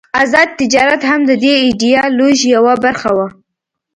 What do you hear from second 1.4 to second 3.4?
دې ایډیالوژۍ یوه برخه وه.